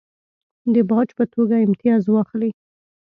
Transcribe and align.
د 0.73 0.75
باج 0.89 1.09
په 1.17 1.23
توګه 1.33 1.55
امتیاز 1.65 2.03
واخلي. 2.07 2.51